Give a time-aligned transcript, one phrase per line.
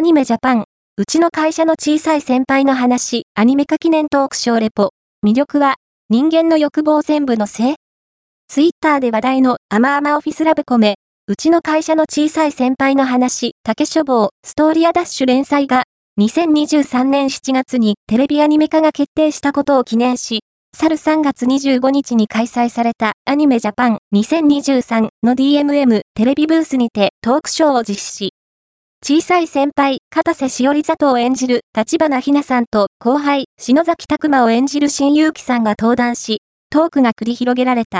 [0.00, 0.64] アニメジャパン、
[0.96, 4.92] うちの会社の小さい先輩の話、アニメ化記念トークショーレポ。
[5.22, 5.74] 魅力は、
[6.08, 7.74] 人間の欲望全部のせい？
[8.48, 10.94] ツイッターで話題のアマアマオフィスラブコメ、
[11.26, 15.82] うちの会社の小さい先輩の話、竹書房、ストーリアダッシュ連載が、
[16.18, 20.40] 2023年7月にテレビアニメ化が決定したことを記念し、
[20.74, 23.98] 去る3月25日に開催されたアニメジャパン。
[24.14, 28.30] 2023の DMM テレビブースにてトークショーを実施。
[29.02, 37.98] 小さい先輩、片瀬しおり里を演じる立花ひなさんと後輩、篠崎拓馬を演じる新勇気さんが登壇し、トークが繰り広げられた。